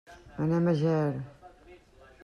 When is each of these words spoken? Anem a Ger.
Anem 0.45 0.71
a 0.71 0.73
Ger. 0.79 1.13